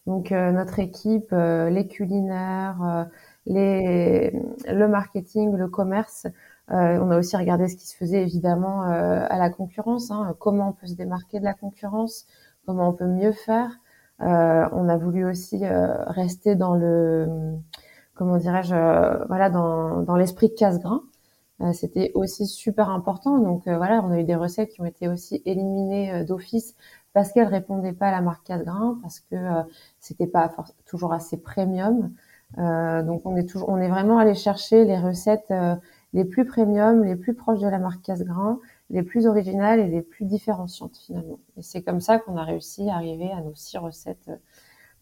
[0.06, 3.08] donc notre équipe, les culinaires,
[3.46, 4.30] les,
[4.70, 6.26] le marketing, le commerce,
[6.70, 10.34] euh, on a aussi regardé ce qui se faisait évidemment euh, à la concurrence, hein,
[10.38, 12.26] comment on peut se démarquer de la concurrence,
[12.66, 13.70] comment on peut mieux faire?
[14.20, 17.56] Euh, on a voulu aussi rester dans le,
[18.14, 18.74] comment dirais-je,
[19.28, 21.02] voilà, dans, dans l'esprit casse-grain.
[21.72, 23.38] C'était aussi super important.
[23.38, 26.76] Donc voilà, on a eu des recettes qui ont été aussi éliminées d'office
[27.14, 29.36] parce qu'elles répondaient pas à la marque casse-grain, parce que
[29.98, 30.52] c'était pas
[30.86, 32.12] toujours assez premium.
[32.56, 35.52] donc on est toujours, on est vraiment allé chercher les recettes
[36.12, 40.02] les plus premium, les plus proches de la marque Casse-Grain, les plus originales et les
[40.02, 41.38] plus différenciantes finalement.
[41.56, 44.36] Et c'est comme ça qu'on a réussi à arriver à nos six recettes euh,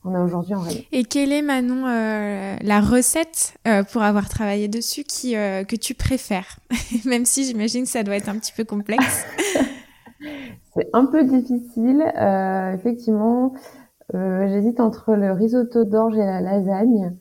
[0.02, 0.82] qu'on a aujourd'hui en rayon.
[0.92, 5.94] Et quelle est Manon euh, la recette euh, pour avoir travaillé dessus qui que tu
[5.94, 6.58] préfères
[7.04, 9.24] Même si j'imagine que ça doit être un petit peu complexe.
[10.74, 12.02] c'est un peu difficile,
[12.74, 13.52] effectivement.
[14.12, 17.12] J'hésite entre le risotto d'orge et la lasagne.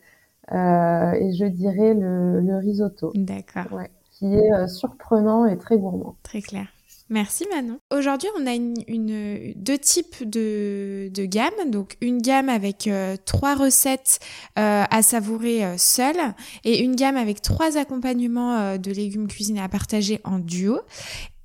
[0.51, 3.11] Euh, et je dirais le, le risotto.
[3.15, 3.71] D'accord.
[3.71, 6.15] Ouais, qui est euh, surprenant et très gourmand.
[6.23, 6.67] Très clair.
[7.07, 7.77] Merci Manon.
[7.91, 11.69] Aujourd'hui, on a une, deux types de, de gamme.
[11.69, 14.19] Donc, une gamme avec euh, trois recettes
[14.57, 19.69] euh, à savourer euh, seules et une gamme avec trois accompagnements de légumes cuisinés à
[19.69, 20.79] partager en duo.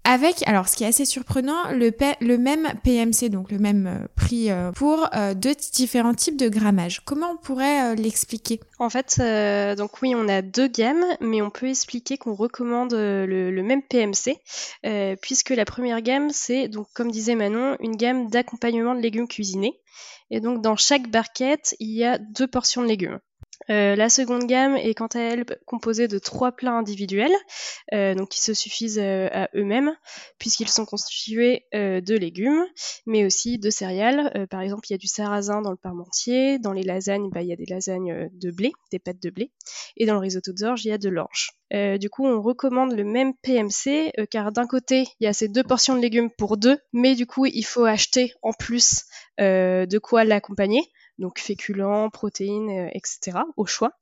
[0.04, 4.50] Avec, alors ce qui est assez surprenant, le, même PMC, donc le même euh, prix
[4.50, 7.02] euh, pour euh, deux différents types de grammage.
[7.04, 8.60] Comment on pourrait l'expliquer?
[8.78, 9.20] En fait,
[9.76, 13.82] donc oui, on a deux gammes, mais on peut expliquer qu'on recommande le, le, même
[13.82, 14.38] PMC,
[15.20, 19.80] puisque la première gamme, c'est, donc comme disait Manon, une gamme d'accompagnement de légumes cuisinés.
[20.30, 23.18] Et donc dans chaque barquette, il y a deux portions de légumes.
[23.70, 27.34] Euh, la seconde gamme est quant à elle composée de trois plats individuels,
[27.92, 29.92] euh, donc qui se suffisent euh, à eux-mêmes,
[30.38, 32.64] puisqu'ils sont constitués de légumes,
[33.06, 34.46] mais aussi de céréales.
[34.50, 37.48] par exemple, il y a du sarrasin dans le parmentier, dans les lasagnes, bah, il
[37.48, 39.52] y a des lasagnes de blé, des pâtes de blé,
[39.96, 41.52] et dans le risotto d'orge, il y a de l'orge.
[41.72, 45.62] du coup, on recommande le même PMC, car d'un côté, il y a ces deux
[45.62, 49.04] portions de légumes pour deux, mais du coup, il faut acheter en plus
[49.38, 50.82] de quoi l'accompagner
[51.20, 53.92] donc féculents, protéines, euh, etc., au choix.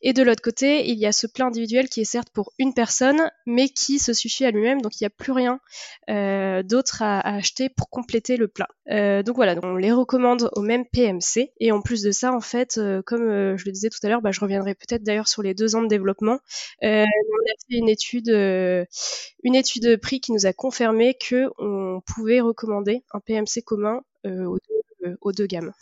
[0.00, 2.72] Et de l'autre côté, il y a ce plat individuel qui est certes pour une
[2.72, 5.60] personne, mais qui se suffit à lui-même, donc il n'y a plus rien
[6.08, 8.68] euh, d'autre à, acheter pour compléter le plat.
[8.90, 11.50] Euh, donc voilà, donc on les recommande au même PMC.
[11.60, 14.30] Et en plus de ça, en fait, comme je le disais tout à l'heure, bah,
[14.30, 16.38] je reviendrai peut-être d'ailleurs sur les deux ans de développement.
[16.82, 22.00] on a fait une étude, une étude de prix qui nous a confirmé que on
[22.06, 25.72] pouvait recommander un PMC commun aux deux gammes.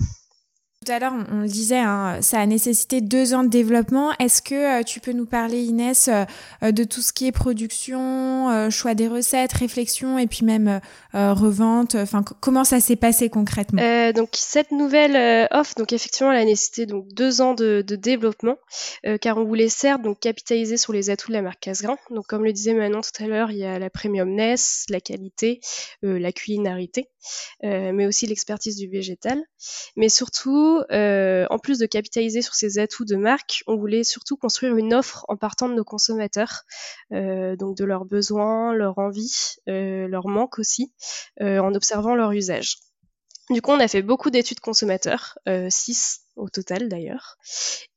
[0.87, 4.13] Tout à l'heure, on, le disait, hein, ça a nécessité deux ans de développement.
[4.21, 6.25] Est-ce que euh, tu peux nous parler, Inès, euh,
[6.63, 10.81] euh, de tout ce qui est production, choix des recettes, réflexion et puis même
[11.13, 13.83] revente Enfin, comment ça s'est passé concrètement?
[14.13, 18.57] Donc cette nouvelle offre, donc effectivement, elle a nécessité donc deux ans de, de développement,
[19.21, 21.97] car on voulait certes donc capitaliser sur les atouts de la marque Casgrain.
[22.11, 25.61] Donc comme le disait Manon tout à l'heure, il y a la premiumness, la qualité,
[26.03, 27.09] la culinarité,
[27.63, 29.43] mais aussi l'expertise du végétal,
[29.97, 34.37] mais surtout euh, en plus de capitaliser sur ces atouts de marque, on voulait surtout
[34.37, 36.63] construire une offre en partant de nos consommateurs,
[37.13, 40.93] euh, donc de leurs besoins, leurs envies, euh, leurs manques aussi,
[41.41, 42.77] en observant leur usage.
[43.51, 47.37] Du coup, on a fait beaucoup d'études consommateurs, 6 au total d'ailleurs.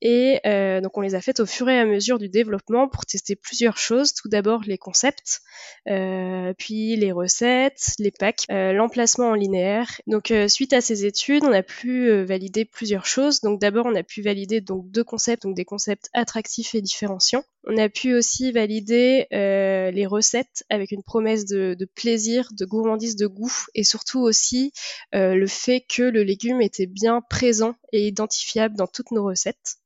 [0.01, 3.05] Et euh, donc on les a faites au fur et à mesure du développement pour
[3.05, 4.13] tester plusieurs choses.
[4.13, 5.41] Tout d'abord les concepts,
[5.89, 10.01] euh, puis les recettes, les packs, euh, l'emplacement en linéaire.
[10.07, 13.41] Donc suite à ces études, on a pu valider plusieurs choses.
[13.41, 17.43] Donc d'abord on a pu valider donc deux concepts, donc des concepts attractifs et différenciants.
[17.65, 23.27] On a pu aussi valider les recettes avec une promesse de, plaisir, de gourmandise, de
[23.27, 24.71] goût et surtout aussi
[25.13, 29.77] le fait que le légume était bien présent et identifiable dans toutes nos recettes.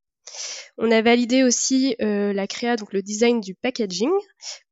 [0.77, 4.11] On a validé aussi euh, la créa, donc le design du packaging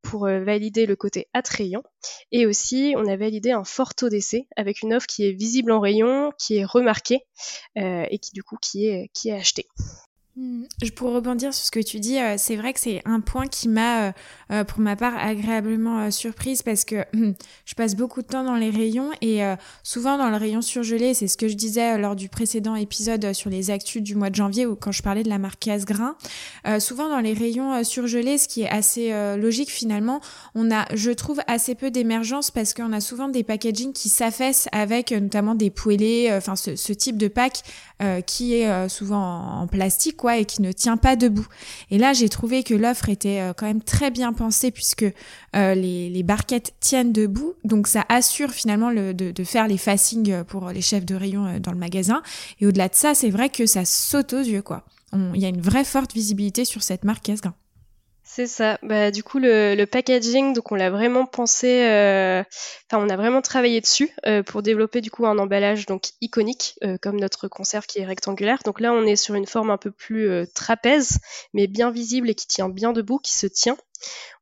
[0.01, 1.83] pour euh, valider le côté attrayant.
[2.31, 5.71] Et aussi, on a validé un fort taux d'essai avec une offre qui est visible
[5.71, 7.21] en rayon, qui est remarquée
[7.77, 9.67] euh, et qui du coup qui est achetée.
[10.37, 10.63] Hmm.
[10.95, 13.67] Pour rebondir sur ce que tu dis, euh, c'est vrai que c'est un point qui
[13.67, 14.11] m'a, euh,
[14.53, 17.03] euh, pour ma part, agréablement surprise parce que
[17.65, 19.41] je passe beaucoup de temps dans les rayons et
[19.83, 23.49] souvent dans le rayon surgelé, c'est ce que je disais lors du précédent épisode sur
[23.49, 26.15] les actus du mois de janvier ou quand je parlais de la marque Casgrain.
[26.79, 30.21] souvent dans les rayons surgelés, ce qui est assez logique finalement,
[30.55, 34.67] on a, je trouve, assez peu d'émergence parce qu'on a souvent des packagings qui s'affaissent
[34.71, 37.61] avec notamment des poêlés, enfin ce, ce, type de pack
[38.25, 41.47] qui est souvent en plastique et qui ne tient pas debout.
[41.89, 45.05] Et là, j'ai trouvé que l'offre était euh, quand même très bien pensée puisque
[45.55, 50.69] euh, les, barquettes tiennent debout, donc ça assure finalement le, de, faire les facings pour
[50.69, 52.21] les chefs de rayon euh, dans le magasin.
[52.59, 54.85] Et au-delà de ça, c'est vrai que ça saute aux yeux, quoi.
[55.13, 57.53] Il y a une vraie forte visibilité sur cette marque Casgrain.
[58.33, 58.79] C'est ça.
[58.81, 62.41] Bah, du coup, le, packaging, donc on l'a vraiment pensé, euh,
[62.89, 66.75] enfin, on a vraiment travaillé dessus euh, pour développer du coup un emballage donc iconique,
[66.85, 68.59] euh, comme notre conserve qui est rectangulaire.
[68.63, 71.17] Donc là, on est sur une forme un peu plus trapèze,
[71.53, 73.75] mais bien visible et qui tient bien debout, qui se tient.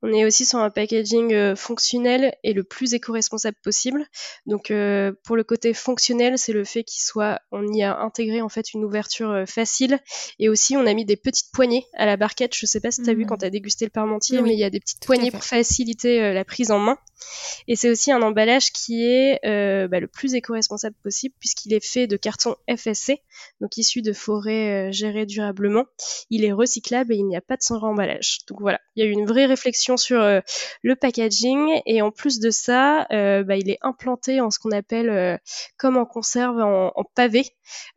[0.01, 4.05] On est aussi sur un packaging euh, fonctionnel et le plus éco-responsable possible.
[4.45, 8.41] Donc euh, pour le côté fonctionnel, c'est le fait qu'il soit, on y a intégré
[8.41, 9.99] en fait une ouverture euh, facile
[10.39, 12.55] et aussi on a mis des petites poignées à la barquette.
[12.55, 13.27] Je sais pas si tu as vu mmh.
[13.27, 16.33] quand tu as dégusté le parmentier, mais il y a des petites poignées pour faciliter
[16.33, 16.97] la prise en main.
[17.67, 22.07] Et c'est aussi un emballage qui est bah, le plus éco-responsable possible puisqu'il est fait
[22.07, 23.21] de carton FSC,
[23.59, 25.85] donc issu de forêts gérées durablement.
[26.29, 28.39] Il est recyclable et il n'y a pas de suremballage.
[28.47, 30.39] Donc voilà, il y a eu une vraie réflexion sur euh,
[30.83, 34.71] le packaging et en plus de ça, euh, bah, il est implanté en ce qu'on
[34.71, 35.38] appelle euh,
[35.77, 37.45] comme en conserve en, pavé,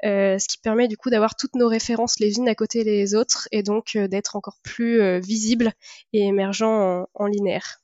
[0.02, 3.46] ce qui permet du coup d'avoir toutes nos références les unes à côté des autres
[3.52, 5.72] et donc d'être encore plus visible
[6.12, 7.80] et émergent en, linéaire.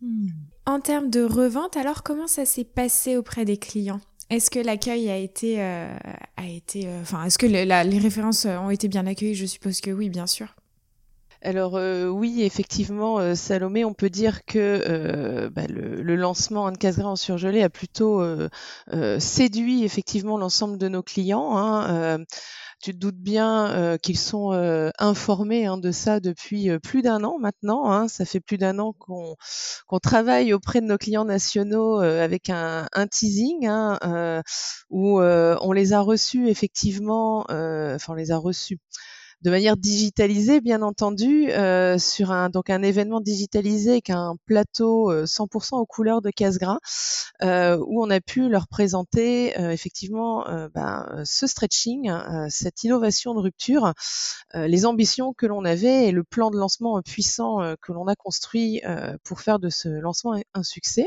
[0.00, 0.28] Hmm.
[0.66, 4.00] En termes de revente, alors comment ça s'est passé auprès des clients?
[4.30, 9.06] Est-ce que l'accueil a été, a été, enfin, est-ce que les références ont été bien
[9.06, 9.34] accueillies?
[9.34, 10.54] Je suppose que oui, bien sûr.
[11.40, 16.76] Alors euh, oui, effectivement, euh, Salomé, on peut dire que euh, bah, le, lancement Anne
[16.76, 18.24] Casgrain en surgelé a plutôt
[19.18, 21.56] séduit effectivement l'ensemble de nos clients.
[21.56, 22.24] Hein,
[22.80, 24.52] tu te doutes bien qu'ils sont
[24.98, 27.90] informés hein, de ça depuis plus d'un an maintenant.
[27.90, 28.08] Hein.
[28.08, 33.06] ça fait plus d'un an qu'on travaille auprès de nos clients nationaux avec un, un
[33.06, 34.42] teasing hein,
[34.90, 38.80] où on les a reçus effectivement, enfin on les a reçus
[39.42, 45.12] de manière digitalisée, bien entendu, euh, sur un donc un événement digitalisé avec un plateau
[45.26, 46.78] 100% euh, aux couleurs de Casgras,
[47.42, 52.10] euh, où on a pu leur présenter effectivement ben, ce stretching,
[52.48, 53.92] cette innovation de rupture,
[54.54, 58.82] les ambitions que l'on avait et le plan de lancement puissant que l'on a construit
[59.22, 61.06] pour faire de ce lancement un succès.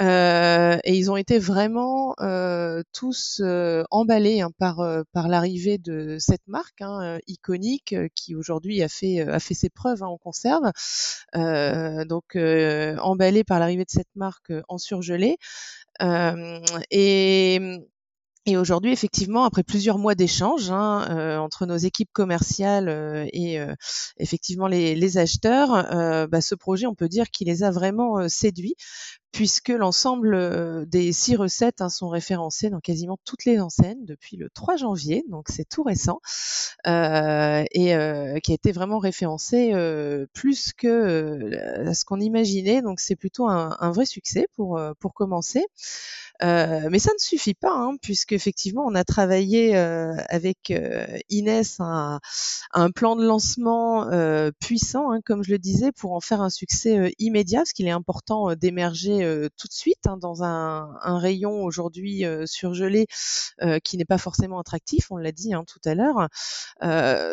[0.00, 4.80] Euh, et ils ont été vraiment euh, tous euh, emballés hein, par
[5.12, 10.02] par l'arrivée de cette marque hein, iconique qui aujourd'hui a fait a fait ses preuves
[10.02, 10.70] hein, en conserve.
[11.34, 15.36] donc emballés par l'arrivée de cette marque en surgelé.
[16.90, 17.80] et
[18.46, 23.58] et aujourd'hui, effectivement, après plusieurs mois d'échanges hein, entre nos équipes commerciales et
[24.16, 28.76] effectivement les, les acheteurs, bah, ce projet, on peut dire qu'il les a vraiment séduits
[29.32, 34.36] puisque l'ensemble euh, des six recettes hein, sont référencées dans quasiment toutes les enseignes depuis
[34.36, 36.20] le 3 janvier, donc c'est tout récent,
[36.86, 39.72] euh, et euh, qui a été vraiment référencé
[40.32, 41.50] plus que
[41.92, 45.64] ce qu'on imaginait, donc c'est plutôt un, un, vrai succès pour, pour commencer.
[46.42, 51.06] Euh, mais ça ne suffit pas, hein, puisque effectivement on a travaillé euh, avec euh,
[51.28, 52.20] Inès un,
[52.94, 54.08] plan de lancement
[54.58, 57.90] puissant, hein, comme je le disais, pour en faire un succès immédiat, parce qu'il est
[57.90, 63.06] important d'émerger tout de suite hein, dans un, rayon aujourd'hui surgelé
[63.84, 66.28] qui n'est pas forcément attractif, on l'a dit hein, tout à l'heure.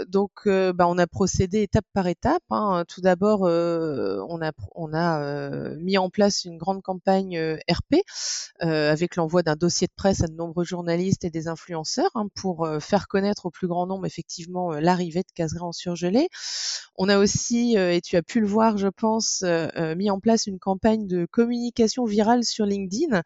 [0.07, 2.43] donc bah, on a procédé étape par étape.
[2.87, 8.01] Tout d'abord, on a, mis en place une grande campagne RP
[8.59, 12.65] avec l'envoi d'un dossier de presse à de nombreux journalistes et des influenceurs hein, pour
[12.65, 16.29] euh, faire connaître au plus grand nombre effectivement euh, l'arrivée de Casgra en surgelé.
[16.97, 19.43] On a aussi, euh, et tu as pu le voir, je pense,
[19.97, 23.21] mis en place une campagne de communication virale sur LinkedIn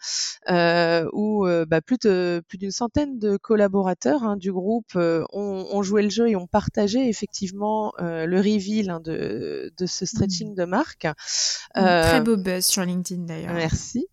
[1.13, 6.09] où bah, plus de plus d'une centaine de collaborateurs hein, du groupe ont, joué le
[6.09, 10.55] jeu et ont partagé effectivement le reveal hein, de, de ce stretching mmh.
[10.55, 11.07] de marque.
[11.73, 13.53] très beau buzz sur LinkedIn d'ailleurs.
[13.53, 14.07] Merci.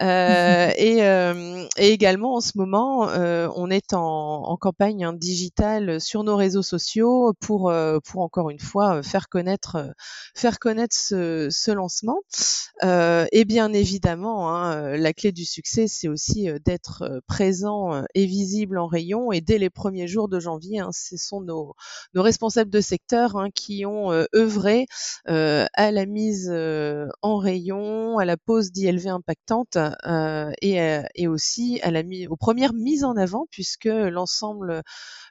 [0.00, 6.24] et euh, et, également en ce moment, euh, on est en, campagne hein, digitale sur
[6.24, 9.92] nos réseaux sociaux pour euh, pour encore une fois faire connaître
[10.34, 12.20] faire connaître ce, lancement.
[12.82, 18.86] et bien évidemment, hein, la clé du succès, c'est aussi d'être présent et visible en
[18.86, 19.32] rayon.
[19.32, 21.74] Et dès les premiers jours de janvier, hein, ce sont nos,
[22.14, 24.86] responsables de secteur qui ont œuvré
[25.26, 26.50] à la mise
[27.22, 29.76] en rayon, à la pose d'ILV impactante
[30.62, 31.80] et euh, aussi
[32.28, 34.82] aux premières mises en avant, puisque l'ensemble,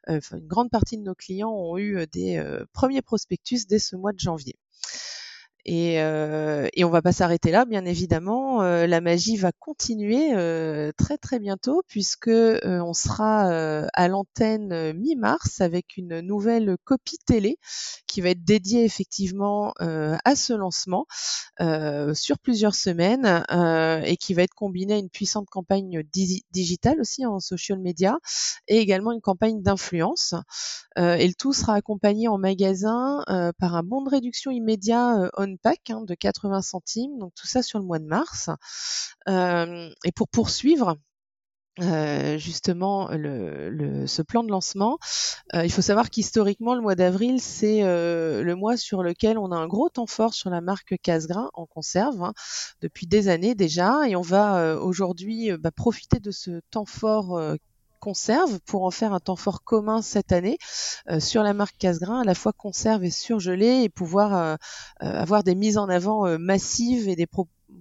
[0.09, 3.95] euh, une grande partie de nos clients ont eu euh, des premiers prospectus dès ce
[3.95, 4.55] mois de janvier.
[5.67, 8.61] Et, euh, et on va pas s'arrêter là, bien évidemment.
[8.61, 14.07] Euh, la magie va continuer euh, très très bientôt puisque euh, on sera euh, à
[14.07, 17.57] l'antenne mi-mars avec une nouvelle copie télé
[18.05, 21.05] qui va être dédiée effectivement à ce lancement
[21.59, 23.43] sur plusieurs semaines
[24.05, 26.01] et qui va être combinée à une puissante campagne
[26.51, 28.17] digitale aussi en social media
[28.67, 30.33] et également une campagne d'influence.
[30.97, 33.23] et le tout sera accompagné en magasin
[33.59, 37.79] par un bon de réduction immédiat pack hein, de 80 centimes, donc tout ça sur
[37.79, 38.49] le mois de mars.
[39.27, 40.97] Euh, et pour poursuivre,
[41.81, 44.97] euh, justement le, ce plan de lancement.
[45.53, 49.57] Euh, il faut savoir qu'historiquement, le mois d'avril, c'est le mois sur lequel on a
[49.57, 52.33] un gros temps fort sur la marque Casgrain en conserve hein,
[52.81, 57.57] depuis des années déjà, et on va aujourd'hui bah, profiter de ce temps fort
[57.99, 60.57] conserve pour en faire un temps fort commun cette année
[61.09, 64.55] euh, sur la marque Casgrain, à la fois conserve et surgelé et pouvoir euh,
[65.03, 67.27] euh, avoir des mises en avant massives et des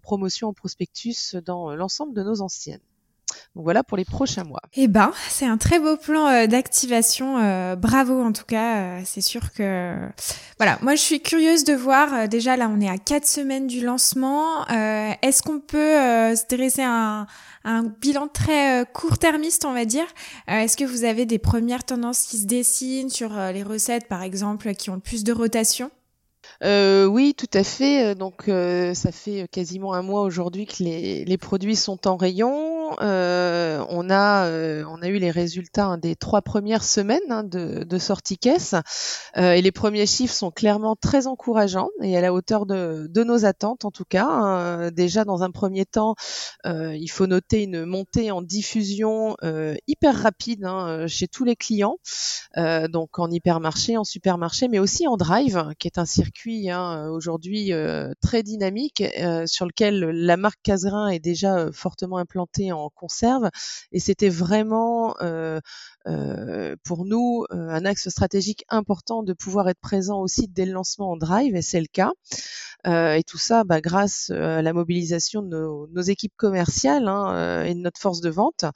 [0.03, 2.81] promotions en prospectus dans l'ensemble de nos anciennes.
[3.57, 4.61] Donc voilà pour les prochains mois.
[4.75, 7.77] Eh ben, c'est un très beau plan d'activation.
[7.77, 9.05] bravo en tout cas.
[9.05, 9.97] c'est sûr que
[10.59, 10.79] voilà.
[10.83, 12.29] Moi, je suis curieuse de voir.
[12.29, 14.67] déjà là, on est à quatre semaines du lancement.
[14.67, 15.97] Est-ce qu'on peut
[16.37, 17.27] se dresser un
[17.65, 20.07] un bilan très euh, court-termiste, on va dire.
[20.51, 24.07] Euh, est-ce que vous avez des premières tendances qui se dessinent sur euh, les recettes,
[24.09, 25.91] par exemple, qui ont le plus de rotation?
[26.63, 28.15] Euh, oui, tout à fait.
[28.15, 32.75] Donc, euh, ça fait quasiment un mois aujourd'hui que les, produits sont en rayon.
[33.01, 37.45] Euh, on a euh, on a eu les résultats hein, des trois premières semaines hein,
[37.45, 38.75] de, de, sortie caisse
[39.37, 43.45] euh, et les premiers chiffres sont clairement très encourageants et à la hauteur de, nos
[43.45, 44.27] attentes en tout cas.
[44.27, 44.91] Hein.
[44.91, 46.15] déjà dans un premier temps,
[46.65, 49.37] il faut noter une montée en diffusion
[49.87, 50.67] hyper rapide
[51.07, 51.97] chez tous les clients,
[52.57, 57.73] donc en hypermarché, en supermarché, mais aussi en drive, qui est un circuit Hein, aujourd'hui
[57.73, 62.91] euh, très dynamique euh, sur lequel la marque Caserin est déjà euh, fortement implantée en
[62.91, 63.49] conserve
[63.93, 65.15] et c'était vraiment
[66.85, 71.17] pour nous un axe stratégique important de pouvoir être présent aussi dès le lancement en
[71.17, 72.13] drive et c'est le cas.
[72.87, 77.81] et tout ça bah, grâce à la mobilisation de nos, équipes commerciales hein, et de
[77.81, 78.67] notre force de vente.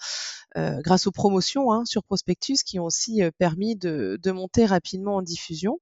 [0.57, 4.65] Euh, grâce aux promotions hein, sur Prospectus qui ont aussi euh, permis de, de, monter
[4.65, 5.79] rapidement en diffusion.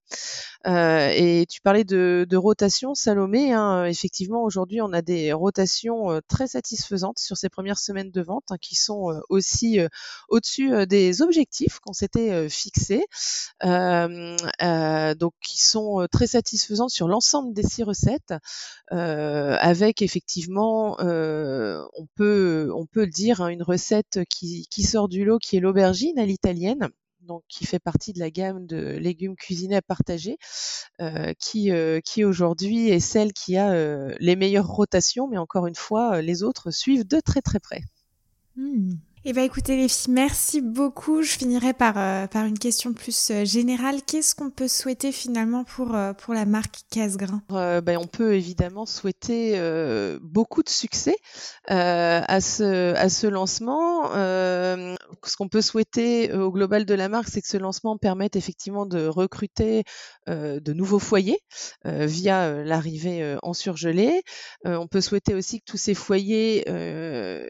[0.67, 3.53] Euh, et tu parlais de, de rotation, Salomé.
[3.53, 8.45] Hein, effectivement, aujourd'hui, on a des rotations très satisfaisantes sur ces premières semaines de vente
[8.51, 9.79] hein, qui sont aussi
[10.29, 13.05] au-dessus des objectifs qu'on s'était fixés.
[13.63, 18.35] donc, qui sont très satisfaisantes sur l'ensemble des six recettes,
[18.91, 25.25] avec effectivement, on peut on peut le dire, hein, une recette qui qui, sort du
[25.25, 26.91] lot, qui est l'aubergine à l'italienne
[27.27, 30.39] donc qui fait partie de la gamme de légumes cuisinés à partager,
[31.01, 35.67] euh, qui, euh, qui aujourd'hui est celle qui a euh, les meilleures rotations, mais encore
[35.67, 37.83] une fois, les autres suivent de très très près.
[38.57, 38.95] Mmh.
[39.29, 41.23] Eh bien écoutez les filles, merci beaucoup.
[41.23, 43.97] Je finirai par, euh, par une question plus euh, générale.
[44.07, 47.43] Qu'est-ce qu'on peut souhaiter finalement pour, euh, pour la marque Casgrain?
[47.49, 49.59] Ben, On peut évidemment souhaiter
[50.23, 51.17] beaucoup de succès
[51.67, 54.13] à, ce, à ce lancement.
[54.13, 58.87] ce qu'on peut souhaiter au global de la marque, c'est que ce lancement permette effectivement
[58.87, 59.83] de recruter
[60.29, 61.41] de nouveaux foyers
[61.85, 64.23] via l'arrivée en surgelé.
[64.65, 66.69] on peut souhaiter aussi que tous ces foyers,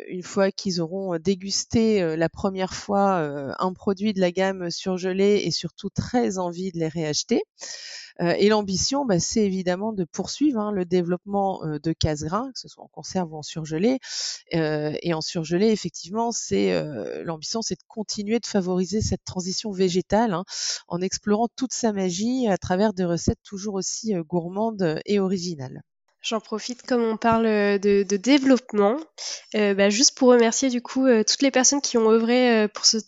[0.08, 4.70] une fois qu'ils auront dégusté euh, la première fois euh, un produit de la gamme
[4.70, 7.42] surgelé et surtout très envie de les réacheter.
[8.20, 12.68] Euh, et l'ambition, bah, c'est évidemment de poursuivre hein, le développement de casse-grains, que ce
[12.68, 13.98] soit en conserve ou en surgelé.
[14.52, 16.72] et en surgelé, effectivement, c'est
[17.24, 20.44] l'ambition, c'est de continuer de favoriser cette transition végétale hein,
[20.88, 25.82] en explorant toute sa magie à travers des recettes toujours aussi gourmandes et originales.
[26.26, 28.96] J'en profite comme on parle euh, de, développement,
[29.54, 32.84] euh, bah, juste pour remercier du coup euh, toutes les personnes qui ont œuvré pour
[32.84, 32.98] ce,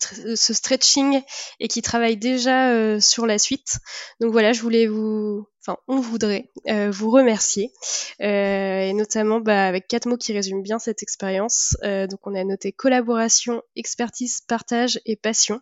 [0.53, 1.21] stretching
[1.59, 3.79] et qui travaillent déjà sur la suite.
[4.21, 7.73] Donc voilà, je voulais vous, enfin on voudrait vous remercier
[8.21, 11.75] et notamment bah, avec quatre mots qui résument bien cette expérience.
[11.83, 15.59] donc on a noté collaboration, expertise, partage et passion.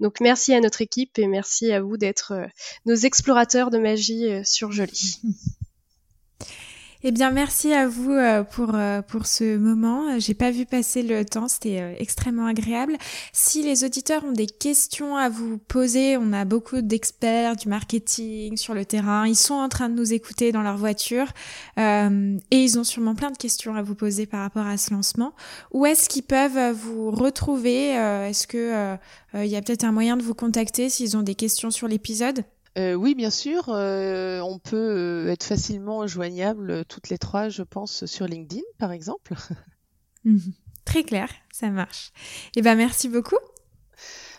[0.00, 2.32] Donc merci à notre équipe et merci à vous d'être
[2.86, 4.92] nos explorateurs de magie surgelée.
[7.06, 10.18] Eh bien, merci à vous euh, pour euh, pour ce moment.
[10.18, 12.96] J'ai pas vu passer le temps, c'était euh, extrêmement agréable.
[13.30, 18.56] Si les auditeurs ont des questions à vous poser, on a beaucoup d'experts du marketing
[18.56, 19.26] sur le terrain.
[19.26, 21.26] Ils sont en train de nous écouter dans leur voiture
[21.76, 25.34] et ils ont sûrement plein de questions à vous poser par rapport à ce lancement.
[25.72, 28.96] Où est-ce qu'ils peuvent vous retrouver Est-ce que
[29.34, 32.44] il y a peut-être un moyen de vous contacter s'ils ont des questions sur l'épisode?
[32.76, 37.62] Euh, oui, bien sûr, euh, on peut euh, être facilement joignable toutes les trois, je
[37.62, 39.34] pense, sur LinkedIn, par exemple.
[40.26, 40.54] Mhm.
[40.86, 42.10] Très clair, ça marche.
[42.56, 43.36] Eh ben, merci beaucoup.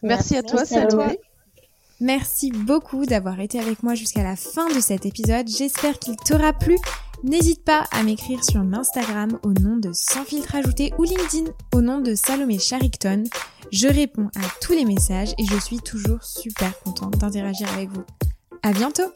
[0.01, 1.19] Merci, à toi, Salomé.
[1.99, 5.47] Merci beaucoup d'avoir été avec moi jusqu'à la fin de cet épisode.
[5.47, 6.75] J'espère qu'il t'aura plu.
[7.23, 11.81] N'hésite pas à m'écrire sur Instagram au nom de Sans filtre ajouté ou LinkedIn au
[11.81, 13.25] nom de Salomé Charicton.
[13.71, 18.05] Je réponds à tous les messages et je suis toujours super contente d'interagir avec vous.
[18.66, 19.13] À bientôt!